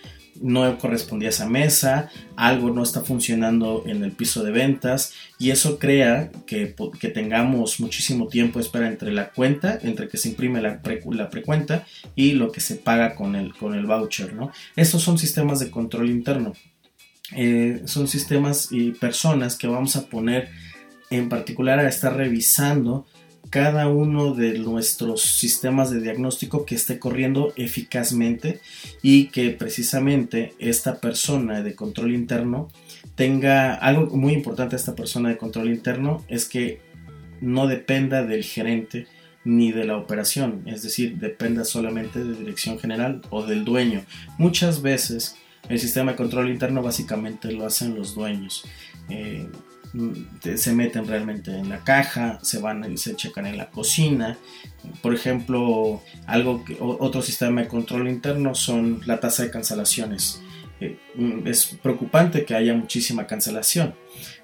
no 0.43 0.79
correspondía 0.79 1.29
a 1.29 1.31
esa 1.31 1.49
mesa, 1.49 2.11
algo 2.37 2.71
no 2.71 2.83
está 2.83 3.03
funcionando 3.03 3.83
en 3.87 4.03
el 4.05 4.13
piso 4.13 4.43
de 4.45 4.51
ventas 4.51 5.13
y 5.39 5.51
eso 5.51 5.79
crea 5.79 6.31
que, 6.47 6.75
tengamos 7.15 7.81
muchísimo 7.81 8.29
tiempo 8.29 8.61
espera 8.61 8.89
entre 8.89 9.13
la 9.13 9.31
cuenta, 9.31 9.79
entre 9.83 10.09
que 10.09 10.17
se 10.17 10.31
imprime 10.31 10.61
la, 10.61 10.81
la 11.13 11.31
precuenta 11.31 11.87
y 12.15 12.33
lo 12.33 12.53
que 12.53 12.61
se 12.61 12.77
paga 12.77 13.15
con 13.15 13.37
el, 13.37 13.55
con 13.55 13.75
el 13.75 13.87
voucher. 13.87 14.35
¿no? 14.35 14.51
Estos 14.75 15.03
son 15.03 15.19
sistemas 15.19 15.61
de 15.61 15.71
control 15.71 16.11
interno. 16.11 16.53
Eh, 17.35 17.83
son 17.87 18.07
sistemas 18.07 18.69
y 18.71 18.93
personas 18.93 19.57
que 19.57 19.67
vamos 19.67 19.97
a 19.97 20.07
poner 20.07 20.49
en 21.11 21.29
particular 21.29 21.79
a 21.79 21.89
estar 21.89 22.17
revisando 22.17 23.07
cada 23.51 23.89
uno 23.89 24.35
de 24.35 24.59
nuestros 24.59 25.23
sistemas 25.23 25.91
de 25.91 26.01
diagnóstico 26.01 26.65
que 26.65 26.75
esté 26.75 26.99
corriendo 26.99 27.53
eficazmente 27.57 28.61
y 29.03 29.27
que 29.27 29.51
precisamente 29.51 30.55
esta 30.59 31.01
persona 31.01 31.63
de 31.63 31.75
control 31.75 32.15
interno 32.15 32.69
tenga 33.15 33.75
algo 33.75 34.17
muy 34.17 34.33
importante 34.33 34.77
esta 34.77 34.95
persona 34.95 35.29
de 35.29 35.39
control 35.39 35.71
interno 35.71 36.25
es 36.29 36.47
que 36.47 36.81
no 37.41 37.67
dependa 37.67 38.25
del 38.25 38.45
gerente 38.45 39.07
ni 39.45 39.71
de 39.71 39.85
la 39.85 39.97
operación, 39.97 40.63
es 40.67 40.83
decir, 40.83 41.19
dependa 41.19 41.65
solamente 41.65 42.25
de 42.25 42.35
dirección 42.35 42.81
general 42.81 43.23
o 43.31 43.45
del 43.45 43.65
dueño. 43.65 44.03
Muchas 44.39 44.83
veces 44.83 45.37
el 45.69 45.79
sistema 45.79 46.13
de 46.13 46.17
control 46.17 46.51
interno 46.51 46.83
básicamente 46.83 47.53
lo 47.53 47.65
hacen 47.65 47.95
los 47.95 48.15
dueños. 48.15 48.65
Eh, 49.09 49.49
se 50.57 50.73
meten 50.73 51.07
realmente 51.07 51.51
en 51.57 51.69
la 51.69 51.81
caja, 51.85 52.39
se 52.43 52.59
van 52.59 52.91
y 52.91 52.97
se 52.97 53.17
checan 53.17 53.47
en 53.47 53.57
la 53.57 53.71
cocina. 53.71 54.37
Por 55.03 55.15
ejemplo, 55.15 56.03
algo 56.27 56.65
otro 56.81 57.23
sistema 57.23 57.63
de 57.63 57.69
control 57.69 58.09
interno 58.09 58.55
son 58.55 59.01
la 59.07 59.21
tasa 59.21 59.45
de 59.45 59.51
cancelaciones. 59.51 60.43
Eh, 60.81 60.99
es 61.47 61.79
preocupante 61.83 62.45
que 62.45 62.55
haya 62.55 62.75
muchísima 62.75 63.27
cancelación. 63.27 63.95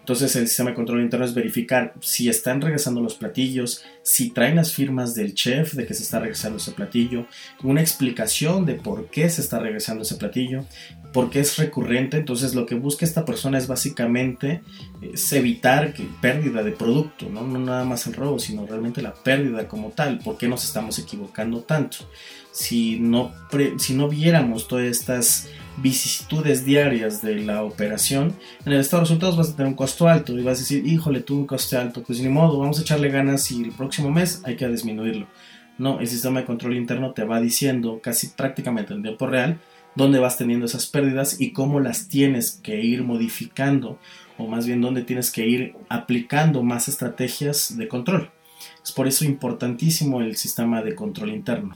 Entonces 0.03 0.35
el 0.35 0.49
sistema 0.49 0.71
de 0.71 0.75
control 0.75 1.01
interno 1.01 1.25
es 1.25 1.33
verificar 1.33 1.95
si 2.01 2.29
están 2.29 2.61
regresando 2.61 3.01
los 3.01 3.15
platillos, 3.15 3.85
si 4.03 4.31
traen 4.31 4.57
las 4.57 4.75
firmas 4.75 5.15
del 5.15 5.33
chef 5.33 5.75
de 5.75 5.87
que 5.87 5.95
se 5.95 6.03
está 6.03 6.19
regresando 6.19 6.59
ese 6.59 6.73
platillo, 6.73 7.27
una 7.63 7.83
explicación 7.83 8.67
de 8.67 8.75
por 8.75 9.07
qué 9.11 9.31
se 9.31 9.41
está 9.41 9.61
regresando 9.61 10.03
ese 10.03 10.17
platillo, 10.17 10.65
por 11.13 11.31
qué 11.31 11.39
es 11.39 11.57
recurrente. 11.57 12.17
Entonces 12.17 12.57
lo 12.57 12.67
que 12.67 12.75
busca 12.75 13.05
esta 13.05 13.25
persona 13.25 13.59
es 13.59 13.69
básicamente 13.69 14.63
es 15.01 15.33
evitar 15.33 15.95
que 15.95 16.09
pérdida 16.21 16.65
de 16.65 16.73
producto, 16.73 17.29
¿no? 17.31 17.47
no 17.47 17.61
nada 17.61 17.85
más 17.85 18.05
el 18.09 18.15
robo, 18.15 18.41
sino 18.41 18.67
realmente 18.67 19.03
la 19.03 19.15
pérdida 19.15 19.69
como 19.69 19.91
tal. 19.91 20.19
¿Por 20.19 20.37
qué 20.37 20.49
nos 20.49 20.65
estamos 20.65 20.99
equivocando 20.99 21.61
tanto? 21.61 21.99
Si 22.51 22.99
no, 22.99 23.33
si 23.79 23.95
no 23.95 24.09
viéramos 24.09 24.67
todas 24.67 24.87
estas 24.87 25.49
vicisitudes 25.79 26.65
diarias 26.65 27.23
de 27.23 27.37
la 27.37 27.63
operación, 27.65 28.35
en 28.65 28.73
el 28.73 28.81
estado 28.81 29.03
de 29.03 29.05
resultados 29.05 29.37
vas 29.37 29.51
a 29.51 29.57
tener 29.57 29.69
un 29.69 29.77
costo 29.77 30.09
alto 30.09 30.39
y 30.39 30.43
vas 30.43 30.59
a 30.59 30.61
decir, 30.61 30.87
híjole, 30.87 31.21
tuve 31.21 31.41
un 31.41 31.47
coste 31.47 31.77
alto, 31.77 32.03
pues 32.03 32.21
ni 32.21 32.29
modo, 32.29 32.59
vamos 32.59 32.79
a 32.79 32.83
echarle 32.83 33.09
ganas 33.09 33.51
y 33.51 33.63
el 33.63 33.73
próximo 33.73 34.11
mes 34.11 34.43
hay 34.45 34.57
que 34.57 34.69
disminuirlo. 34.69 35.27
No, 35.79 36.01
el 36.01 36.07
sistema 36.07 36.41
de 36.41 36.47
control 36.47 36.77
interno 36.77 37.13
te 37.13 37.25
va 37.25 37.41
diciendo 37.41 38.01
casi 38.03 38.29
prácticamente 38.29 38.93
en 38.93 39.03
tiempo 39.03 39.27
real 39.27 39.59
dónde 39.95 40.19
vas 40.19 40.39
teniendo 40.39 40.67
esas 40.67 40.87
pérdidas 40.87 41.41
y 41.41 41.53
cómo 41.53 41.81
las 41.81 42.09
tienes 42.09 42.61
que 42.63 42.81
ir 42.81 43.03
modificando 43.03 43.99
o 44.39 44.47
más 44.47 44.67
bien 44.67 44.81
dónde 44.81 45.03
tienes 45.03 45.31
que 45.31 45.47
ir 45.47 45.75
aplicando 45.89 46.63
más 46.63 46.89
estrategias 46.89 47.77
de 47.77 47.89
control. 47.89 48.31
Es 48.83 48.93
por 48.93 49.09
eso 49.09 49.25
importantísimo 49.25 50.21
el 50.21 50.37
sistema 50.37 50.83
de 50.83 50.95
control 50.95 51.31
interno. 51.31 51.75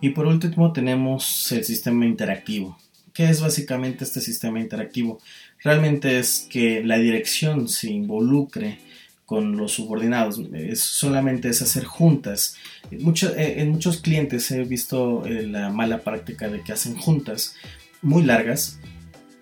Y 0.00 0.10
por 0.10 0.26
último 0.26 0.72
tenemos 0.72 1.50
el 1.52 1.64
sistema 1.64 2.04
interactivo. 2.04 2.76
¿Qué 3.16 3.30
es 3.30 3.40
básicamente 3.40 4.04
este 4.04 4.20
sistema 4.20 4.60
interactivo? 4.60 5.20
Realmente 5.62 6.18
es 6.18 6.46
que 6.50 6.84
la 6.84 6.98
dirección 6.98 7.66
se 7.66 7.90
involucre 7.90 8.78
con 9.24 9.56
los 9.56 9.72
subordinados, 9.72 10.38
solamente 10.74 11.48
es 11.48 11.62
hacer 11.62 11.84
juntas. 11.84 12.56
Eh, 12.90 13.54
en 13.56 13.70
muchos 13.70 14.02
clientes 14.02 14.50
he 14.50 14.64
visto 14.64 15.24
eh, 15.24 15.46
la 15.46 15.70
mala 15.70 16.02
práctica 16.02 16.48
de 16.48 16.62
que 16.62 16.74
hacen 16.74 16.94
juntas 16.94 17.54
muy 18.02 18.22
largas 18.22 18.78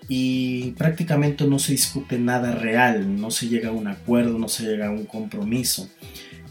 y 0.08 0.70
prácticamente 0.72 1.44
no 1.44 1.58
se 1.58 1.72
discute 1.72 2.16
nada 2.16 2.52
real, 2.52 3.20
no 3.20 3.32
se 3.32 3.48
llega 3.48 3.70
a 3.70 3.72
un 3.72 3.88
acuerdo, 3.88 4.38
no 4.38 4.48
se 4.48 4.62
llega 4.62 4.86
a 4.86 4.92
un 4.92 5.04
compromiso. 5.04 5.90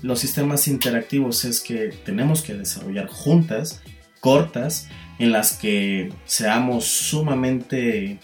los 0.02 0.20
sistemas 0.20 0.68
interactivos 0.68 1.46
es 1.46 1.62
que 1.62 1.94
tenemos 2.04 2.42
que 2.42 2.54
desarrollar 2.54 3.08
juntas, 3.08 3.82
cortas, 4.20 4.90
en 5.20 5.32
las 5.32 5.58
que 5.58 6.12
seamos 6.26 6.86
sumamente 6.86 8.06
eh, 8.06 8.20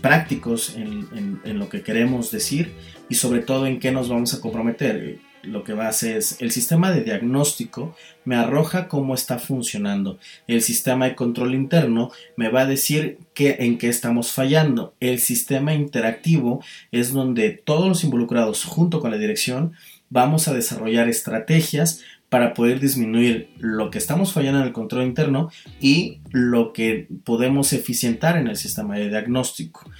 prácticos 0.00 0.76
en, 0.76 1.40
en, 1.44 1.58
lo 1.58 1.68
que 1.68 1.82
queremos 1.82 2.30
decir 2.30 2.72
y 3.08 3.16
sobre 3.16 3.40
todo 3.40 3.66
en 3.66 3.80
qué 3.80 3.90
nos 3.90 4.08
vamos 4.08 4.34
a 4.34 4.40
comprometer 4.40 5.18
lo 5.42 5.64
que 5.64 5.72
va 5.72 5.86
a 5.86 5.90
hacer 5.90 6.16
es 6.16 6.40
el 6.40 6.50
sistema 6.50 6.90
de 6.90 7.02
diagnóstico 7.02 7.94
me 8.24 8.36
arroja 8.36 8.88
cómo 8.88 9.14
está 9.14 9.38
funcionando. 9.38 10.18
El 10.46 10.62
sistema 10.62 11.06
de 11.06 11.14
control 11.14 11.54
interno 11.54 12.10
me 12.36 12.48
va 12.48 12.62
a 12.62 12.66
decir 12.66 13.18
que, 13.34 13.56
en 13.60 13.78
qué 13.78 13.88
estamos 13.88 14.32
fallando. 14.32 14.94
El 15.00 15.18
sistema 15.18 15.74
interactivo 15.74 16.62
es 16.92 17.12
donde 17.12 17.50
todos 17.50 17.88
los 17.88 18.04
involucrados 18.04 18.64
junto 18.64 19.00
con 19.00 19.10
la 19.10 19.18
dirección 19.18 19.72
vamos 20.10 20.48
a 20.48 20.54
desarrollar 20.54 21.08
estrategias 21.08 22.02
para 22.28 22.52
poder 22.54 22.80
disminuir 22.80 23.50
lo 23.58 23.90
que 23.90 23.98
estamos 23.98 24.32
fallando 24.32 24.60
en 24.60 24.66
el 24.66 24.72
control 24.72 25.04
interno 25.04 25.50
y 25.80 26.20
lo 26.30 26.72
que 26.72 27.08
podemos 27.24 27.72
eficientar 27.72 28.36
en 28.36 28.48
el 28.48 28.56
sistema 28.56 28.96
de 28.96 29.08
diagnóstico 29.08 29.90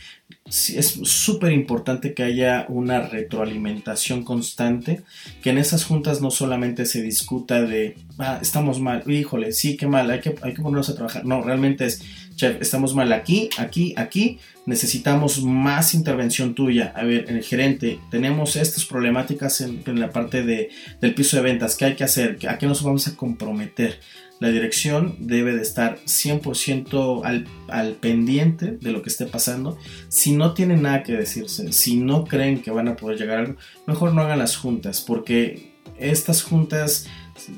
es 0.48 0.98
súper 1.02 1.52
importante 1.52 2.14
que 2.14 2.22
haya 2.22 2.64
una 2.68 3.00
retroalimentación 3.00 4.24
constante, 4.24 5.02
que 5.42 5.50
en 5.50 5.58
esas 5.58 5.84
juntas 5.84 6.22
no 6.22 6.30
solamente 6.30 6.86
se 6.86 7.02
discuta 7.02 7.62
de, 7.62 7.96
ah, 8.18 8.38
estamos 8.40 8.80
mal, 8.80 9.02
híjole, 9.10 9.52
sí, 9.52 9.76
qué 9.76 9.86
mal, 9.86 10.10
hay 10.10 10.20
que, 10.20 10.34
hay 10.42 10.54
que 10.54 10.62
ponernos 10.62 10.88
a 10.88 10.94
trabajar. 10.94 11.26
No, 11.26 11.42
realmente 11.42 11.84
es, 11.84 12.02
chef, 12.34 12.62
estamos 12.62 12.94
mal 12.94 13.12
aquí, 13.12 13.50
aquí, 13.58 13.92
aquí, 13.96 14.38
necesitamos 14.64 15.42
más 15.42 15.92
intervención 15.94 16.54
tuya. 16.54 16.94
A 16.96 17.04
ver, 17.04 17.26
el 17.28 17.42
gerente, 17.42 17.98
tenemos 18.10 18.56
estas 18.56 18.86
problemáticas 18.86 19.60
en, 19.60 19.82
en 19.84 20.00
la 20.00 20.10
parte 20.10 20.42
de, 20.42 20.70
del 21.00 21.14
piso 21.14 21.36
de 21.36 21.42
ventas, 21.42 21.76
¿qué 21.76 21.86
hay 21.86 21.94
que 21.94 22.04
hacer? 22.04 22.38
¿A 22.48 22.56
qué 22.56 22.66
nos 22.66 22.82
vamos 22.82 23.06
a 23.06 23.16
comprometer? 23.16 24.00
La 24.40 24.48
dirección 24.48 25.16
debe 25.18 25.54
de 25.54 25.62
estar 25.62 25.98
100% 26.04 27.22
al, 27.24 27.46
al, 27.68 27.94
pendiente 27.94 28.78
de 28.80 28.92
lo 28.92 29.02
que 29.02 29.08
esté 29.08 29.26
pasando. 29.26 29.78
Si 30.08 30.32
no 30.32 30.54
tienen 30.54 30.82
nada 30.82 31.02
que 31.02 31.12
decirse, 31.12 31.72
si 31.72 31.96
no 31.96 32.24
creen 32.24 32.62
que 32.62 32.70
van 32.70 32.88
a 32.88 32.96
poder 32.96 33.18
llegar 33.18 33.38
a 33.38 33.40
algo, 33.40 33.56
mejor 33.86 34.14
no 34.14 34.22
hagan 34.22 34.38
las 34.38 34.56
juntas, 34.56 35.00
porque 35.00 35.72
estas 35.98 36.42
juntas 36.42 37.06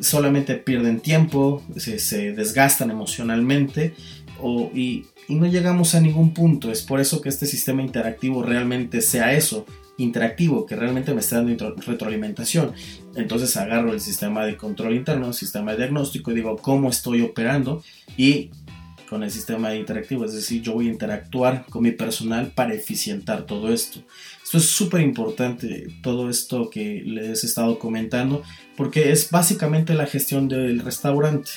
solamente 0.00 0.54
pierden 0.54 1.00
tiempo, 1.00 1.62
se, 1.76 2.32
desgastan 2.32 2.90
emocionalmente 2.90 3.94
y, 4.74 5.04
y 5.28 5.34
no 5.34 5.46
llegamos 5.46 5.94
a 5.94 6.00
ningún 6.00 6.32
punto. 6.32 6.70
Es 6.70 6.82
por 6.82 7.00
eso 7.00 7.20
que 7.20 7.28
este 7.28 7.46
sistema 7.46 7.82
interactivo 7.82 8.42
realmente 8.42 9.00
sea 9.02 9.34
eso, 9.34 9.66
interactivo 10.02 10.66
que 10.66 10.76
realmente 10.76 11.14
me 11.14 11.20
está 11.20 11.36
dando 11.36 11.74
retroalimentación. 11.74 12.72
Entonces 13.14 13.56
agarro 13.56 13.92
el 13.92 14.00
sistema 14.00 14.44
de 14.44 14.56
control 14.56 14.94
interno, 14.94 15.28
el 15.28 15.34
sistema 15.34 15.72
de 15.72 15.78
diagnóstico 15.78 16.30
y 16.30 16.34
digo 16.34 16.56
cómo 16.56 16.88
estoy 16.88 17.22
operando 17.22 17.82
y 18.16 18.50
con 19.10 19.24
el 19.24 19.30
sistema 19.32 19.74
interactivo, 19.74 20.24
es 20.24 20.34
decir, 20.34 20.62
yo 20.62 20.74
voy 20.74 20.86
a 20.86 20.92
interactuar 20.92 21.66
con 21.68 21.82
mi 21.82 21.90
personal 21.90 22.52
para 22.54 22.74
eficientar 22.74 23.44
todo 23.44 23.72
esto. 23.72 24.04
Esto 24.40 24.58
es 24.58 24.66
súper 24.66 25.00
importante, 25.00 25.88
todo 26.00 26.30
esto 26.30 26.70
que 26.70 27.02
les 27.04 27.42
he 27.42 27.46
estado 27.48 27.80
comentando, 27.80 28.44
porque 28.76 29.10
es 29.10 29.28
básicamente 29.28 29.94
la 29.94 30.06
gestión 30.06 30.46
del 30.46 30.78
restaurante. 30.78 31.50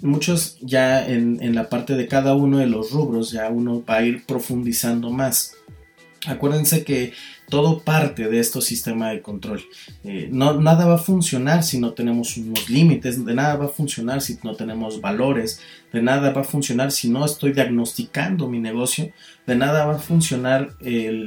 Muchos 0.00 0.58
ya 0.62 1.06
en, 1.08 1.40
en 1.40 1.54
la 1.54 1.68
parte 1.68 1.94
de 1.94 2.08
cada 2.08 2.34
uno 2.34 2.58
de 2.58 2.66
los 2.66 2.90
rubros, 2.90 3.30
ya 3.30 3.48
uno 3.50 3.84
va 3.88 3.98
a 3.98 4.04
ir 4.04 4.26
profundizando 4.26 5.10
más. 5.10 5.54
Acuérdense 6.26 6.82
que 6.82 7.12
todo 7.50 7.80
parte 7.80 8.28
de 8.28 8.40
estos 8.40 8.64
sistemas 8.64 9.12
de 9.12 9.20
control. 9.20 9.60
Eh, 10.04 10.28
no, 10.32 10.58
nada 10.60 10.86
va 10.86 10.94
a 10.94 10.98
funcionar 10.98 11.62
si 11.62 11.78
no 11.78 11.92
tenemos 11.92 12.36
unos 12.38 12.70
límites, 12.70 13.24
de 13.24 13.34
nada 13.34 13.56
va 13.56 13.66
a 13.66 13.68
funcionar 13.68 14.22
si 14.22 14.38
no 14.42 14.54
tenemos 14.54 15.00
valores, 15.00 15.60
de 15.92 16.00
nada 16.00 16.30
va 16.30 16.40
a 16.40 16.44
funcionar 16.44 16.92
si 16.92 17.10
no 17.10 17.24
estoy 17.24 17.52
diagnosticando 17.52 18.48
mi 18.48 18.60
negocio, 18.60 19.10
de 19.46 19.56
nada 19.56 19.84
va 19.84 19.96
a 19.96 19.98
funcionar 19.98 20.76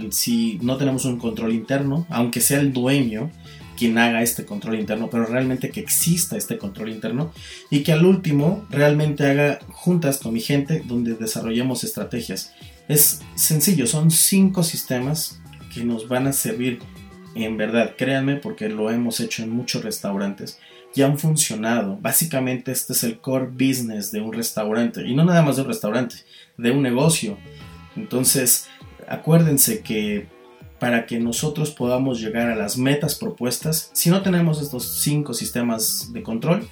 si 0.09 0.57
no 0.61 0.77
tenemos 0.77 1.05
un 1.05 1.19
control 1.19 1.53
interno, 1.53 2.07
aunque 2.09 2.41
sea 2.41 2.59
el 2.59 2.73
dueño 2.73 3.29
quien 3.77 3.97
haga 3.97 4.21
este 4.21 4.45
control 4.45 4.79
interno, 4.79 5.09
pero 5.09 5.25
realmente 5.25 5.69
que 5.69 5.79
exista 5.79 6.37
este 6.37 6.57
control 6.57 6.89
interno 6.89 7.33
y 7.69 7.83
que 7.83 7.91
al 7.91 8.05
último 8.05 8.65
realmente 8.69 9.25
haga 9.25 9.59
juntas 9.71 10.19
con 10.19 10.33
mi 10.33 10.41
gente 10.41 10.83
donde 10.85 11.15
desarrollemos 11.15 11.83
estrategias. 11.83 12.53
Es 12.87 13.21
sencillo, 13.35 13.87
son 13.87 14.11
cinco 14.11 14.63
sistemas 14.63 15.39
que 15.73 15.83
nos 15.83 16.07
van 16.07 16.27
a 16.27 16.33
servir 16.33 16.79
en 17.35 17.57
verdad, 17.57 17.95
créanme 17.97 18.35
porque 18.35 18.69
lo 18.69 18.91
hemos 18.91 19.19
hecho 19.19 19.43
en 19.43 19.49
muchos 19.49 19.83
restaurantes 19.83 20.59
y 20.95 21.01
han 21.01 21.17
funcionado. 21.17 21.97
Básicamente 21.99 22.71
este 22.71 22.93
es 22.93 23.03
el 23.03 23.19
core 23.19 23.47
business 23.47 24.11
de 24.11 24.21
un 24.21 24.33
restaurante 24.33 25.05
y 25.05 25.15
no 25.15 25.25
nada 25.25 25.41
más 25.41 25.55
de 25.55 25.63
un 25.63 25.67
restaurante, 25.67 26.17
de 26.57 26.71
un 26.71 26.83
negocio. 26.83 27.37
Entonces, 27.95 28.67
acuérdense 29.07 29.81
que 29.81 30.27
para 30.79 31.05
que 31.05 31.19
nosotros 31.19 31.71
podamos 31.71 32.19
llegar 32.19 32.49
a 32.49 32.55
las 32.55 32.77
metas 32.77 33.15
propuestas, 33.15 33.89
si 33.93 34.09
no 34.09 34.21
tenemos 34.21 34.61
estos 34.61 35.01
cinco 35.01 35.33
sistemas 35.33 36.11
de 36.11 36.21
control, 36.21 36.67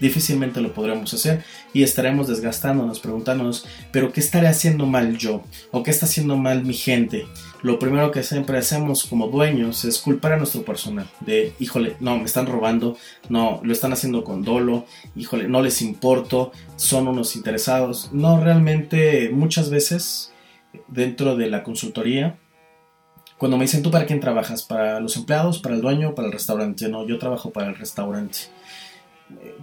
difícilmente 0.00 0.60
lo 0.60 0.72
podremos 0.72 1.12
hacer 1.14 1.44
y 1.72 1.82
estaremos 1.82 2.28
desgastándonos, 2.28 3.00
preguntándonos, 3.00 3.66
pero 3.92 4.12
¿qué 4.12 4.20
estaré 4.20 4.48
haciendo 4.48 4.86
mal 4.86 5.16
yo? 5.18 5.42
¿O 5.70 5.82
qué 5.82 5.90
está 5.90 6.06
haciendo 6.06 6.36
mal 6.36 6.64
mi 6.64 6.74
gente? 6.74 7.26
Lo 7.62 7.78
primero 7.78 8.10
que 8.10 8.22
siempre 8.22 8.58
hacemos 8.58 9.04
como 9.04 9.28
dueños 9.28 9.84
es 9.84 9.98
culpar 9.98 10.32
a 10.32 10.36
nuestro 10.36 10.62
personal 10.62 11.08
de, 11.20 11.52
híjole, 11.58 11.96
no, 12.00 12.16
me 12.18 12.24
están 12.24 12.46
robando, 12.46 12.96
no, 13.28 13.60
lo 13.62 13.72
están 13.72 13.92
haciendo 13.92 14.24
con 14.24 14.42
dolo, 14.42 14.86
híjole, 15.16 15.48
no 15.48 15.62
les 15.62 15.82
importo, 15.82 16.52
son 16.76 17.08
unos 17.08 17.34
interesados. 17.36 18.10
No, 18.12 18.40
realmente 18.40 19.30
muchas 19.30 19.70
veces 19.70 20.32
dentro 20.88 21.36
de 21.36 21.50
la 21.50 21.62
consultoría, 21.62 22.38
cuando 23.38 23.58
me 23.58 23.64
dicen, 23.64 23.82
¿tú 23.82 23.90
para 23.90 24.06
quién 24.06 24.20
trabajas? 24.20 24.62
¿Para 24.62 25.00
los 25.00 25.16
empleados, 25.16 25.58
para 25.58 25.74
el 25.74 25.82
dueño, 25.82 26.14
para 26.14 26.28
el 26.28 26.32
restaurante? 26.32 26.88
No, 26.88 27.06
yo 27.06 27.18
trabajo 27.18 27.50
para 27.50 27.68
el 27.68 27.76
restaurante 27.76 28.48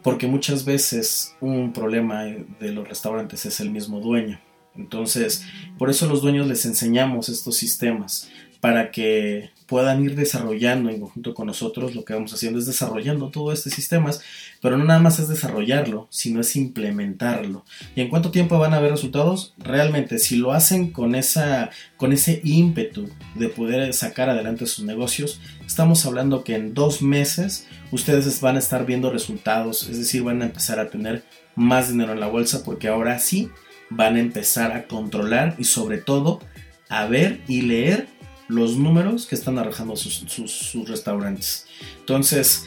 porque 0.01 0.27
muchas 0.27 0.65
veces 0.65 1.35
un 1.39 1.73
problema 1.73 2.23
de 2.23 2.71
los 2.71 2.87
restaurantes 2.87 3.45
es 3.45 3.59
el 3.59 3.71
mismo 3.71 3.99
dueño. 3.99 4.39
Entonces, 4.75 5.45
por 5.77 5.89
eso 5.89 6.07
los 6.07 6.21
dueños 6.21 6.47
les 6.47 6.65
enseñamos 6.65 7.29
estos 7.29 7.57
sistemas 7.57 8.29
para 8.63 8.91
que 8.91 9.49
puedan 9.67 10.05
ir 10.05 10.15
desarrollando 10.15 10.89
en 10.89 11.01
conjunto 11.01 11.33
con 11.33 11.47
nosotros. 11.47 11.95
Lo 11.95 12.05
que 12.05 12.13
vamos 12.13 12.33
haciendo 12.33 12.59
es 12.59 12.65
desarrollando 12.65 13.29
todos 13.29 13.57
estos 13.57 13.73
sistemas, 13.73 14.21
pero 14.61 14.77
no 14.77 14.85
nada 14.85 15.01
más 15.01 15.19
es 15.19 15.27
desarrollarlo, 15.27 16.07
sino 16.09 16.39
es 16.39 16.55
implementarlo. 16.55 17.65
¿Y 17.93 17.99
en 17.99 18.07
cuánto 18.07 18.31
tiempo 18.31 18.57
van 18.57 18.73
a 18.73 18.79
ver 18.79 18.91
resultados? 18.91 19.53
Realmente, 19.57 20.17
si 20.17 20.37
lo 20.37 20.53
hacen 20.53 20.91
con, 20.91 21.13
esa, 21.13 21.71
con 21.97 22.13
ese 22.13 22.39
ímpetu 22.45 23.09
de 23.35 23.49
poder 23.49 23.93
sacar 23.93 24.29
adelante 24.29 24.65
sus 24.65 24.85
negocios, 24.85 25.41
estamos 25.65 26.05
hablando 26.05 26.45
que 26.45 26.55
en 26.55 26.73
dos 26.73 27.01
meses 27.01 27.67
ustedes 27.91 28.39
van 28.39 28.55
a 28.55 28.59
estar 28.59 28.85
viendo 28.85 29.11
resultados, 29.11 29.89
es 29.89 29.97
decir, 29.97 30.23
van 30.23 30.41
a 30.41 30.45
empezar 30.45 30.79
a 30.79 30.89
tener 30.89 31.25
más 31.57 31.89
dinero 31.89 32.13
en 32.13 32.21
la 32.21 32.27
bolsa 32.27 32.63
porque 32.63 32.87
ahora 32.87 33.19
sí 33.19 33.49
van 33.89 34.15
a 34.15 34.21
empezar 34.21 34.71
a 34.71 34.87
controlar 34.87 35.55
y 35.57 35.65
sobre 35.65 35.97
todo 35.97 36.39
a 36.87 37.07
ver 37.07 37.41
y 37.47 37.63
leer 37.63 38.12
los 38.47 38.77
números 38.77 39.25
que 39.25 39.35
están 39.35 39.57
arrojando 39.57 39.95
sus, 39.95 40.87
restaurantes. 40.87 41.65
Entonces, 41.99 42.65